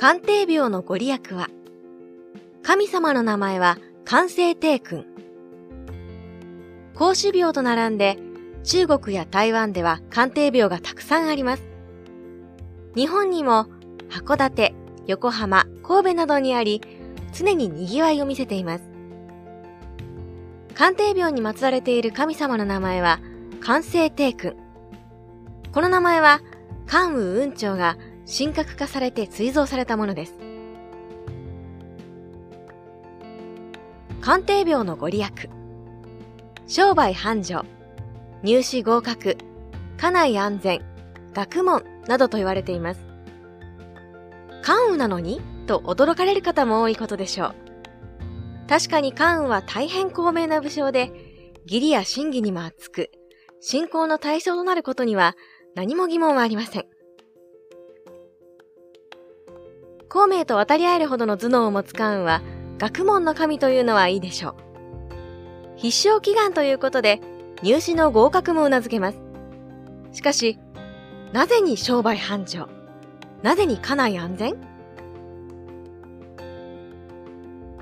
[0.00, 1.50] 鑑定病のご利益は、
[2.62, 3.76] 神様の名前は
[4.06, 5.04] 関西帝君。
[6.94, 8.16] 孔子病と並んで
[8.64, 11.64] 中国や台湾では鑑定病がたくさんあります。
[12.96, 13.66] 日本にも
[14.08, 14.74] 函館、
[15.06, 16.80] 横浜、神戸などにあり、
[17.34, 18.84] 常に賑わいを見せています。
[20.72, 23.20] 鑑定病に祀られている神様の名前は、
[23.60, 24.56] 関西帝君。
[25.74, 26.40] この名前は、
[26.86, 27.98] 関羽雲長が
[28.32, 30.34] 神格化されて追贈されたものです。
[34.20, 35.28] 鑑定病のご利益。
[36.68, 37.64] 商売繁盛、
[38.44, 39.36] 入試合格、
[39.98, 40.80] 家内安全、
[41.32, 43.00] 学問などと言われています。
[44.62, 45.40] 関羽なのに？
[45.66, 47.54] と驚かれる方も多いことでしょう。
[48.68, 51.10] 確かに関羽は大変高名な武将で、
[51.64, 53.10] 義理や真偽にも厚く、
[53.60, 55.34] 信仰の対象となることには
[55.74, 56.86] 何も疑問はありません。
[60.12, 62.42] 孔明と渡り合えるほどの頭脳を持つ関羽は、
[62.78, 64.54] 学問の神というのはいいでしょう。
[65.76, 67.20] 必勝祈願ということで、
[67.62, 69.18] 入試の合格も頷けます。
[70.10, 70.58] しかし、
[71.32, 72.66] なぜに商売繁盛？
[73.44, 74.56] なぜに家内安全？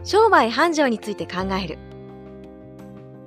[0.05, 1.79] 商売繁盛について考える。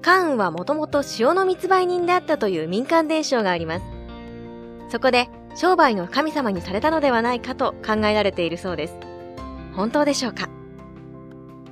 [0.04, 3.86] 関羽はもともと塩の密売人であったという民間伝承があります。
[4.90, 8.98] そこで商売の神様にされたのではないかと考えられているそうです。
[9.76, 10.50] 本当でしょうか？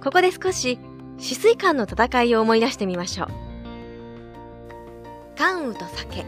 [0.04, 0.80] ここで少し
[1.18, 3.28] 止水間の戦いを思い出してみましょう。
[5.38, 6.26] 関羽と酒。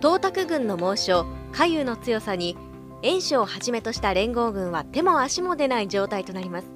[0.00, 2.56] 東卓軍の猛将、下遊の強さに、
[3.02, 6.66] 袁紹をはじめとした連合軍は手も足も出ない状態となります。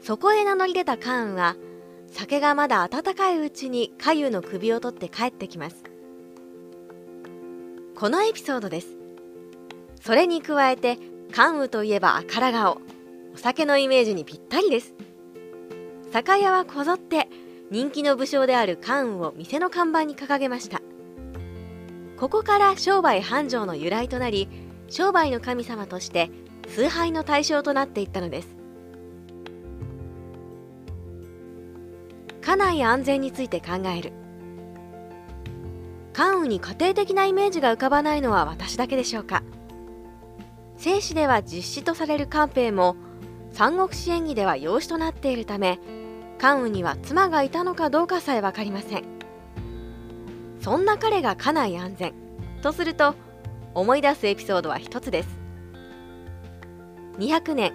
[0.00, 1.56] そこへ名乗り出た関羽は、
[2.08, 5.82] 酒がまだ温かいうちに下遊の首を取って帰ってきます。
[7.98, 8.88] このエピソードです。
[10.02, 10.98] それに加えて、
[11.32, 12.82] 関羽といえば赤ら顔。
[13.34, 14.94] お酒のイメージにぴったりです。
[16.12, 17.30] 酒屋はこぞって
[17.70, 20.82] 人気の武将である関羽を店の看板に掲げました。
[22.18, 24.46] ここから商売繁盛の由来となり、
[24.90, 26.30] 商売の神様として
[26.68, 28.48] 崇拝の対象となっていったのです。
[32.42, 34.25] 家内安全について考える。
[36.16, 39.42] 関羽に家庭的なイメージが浮かばないのは私だけでしょうか。
[40.78, 42.96] 正史では実施とされる官兵も
[43.52, 45.78] 三国志演義では養子となっているため
[46.38, 49.04] 関羽には妻がいたのかどうかさえ分かりません。
[50.62, 52.14] そんな彼が家内安全。
[52.62, 53.14] とすると
[53.74, 55.28] 思い出すエピソードは一つです。
[57.18, 57.74] 200年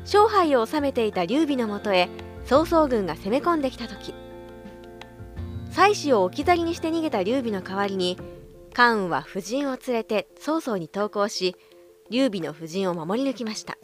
[0.00, 2.08] 勝敗を収めていた劉備のもとへ
[2.46, 4.25] 曹操軍が攻め込んできた時。
[5.76, 8.18] 妻子を置き去りにして逃げた劉備の代わりに
[8.72, 11.54] 関羽は夫人を連れて曹操に投降し
[12.08, 13.76] 劉備の夫人を守り抜きました。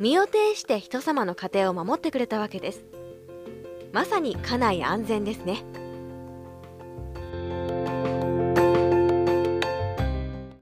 [0.00, 2.86] 身を挺して人様の家庭を守ってくれたわけです。
[3.92, 5.62] まさに家内安全ですね。